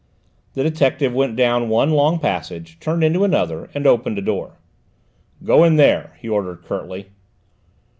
[0.55, 4.57] The detective went down one long passage, turned into another, and opened a door.
[5.43, 7.09] "Go in there," he ordered curtly.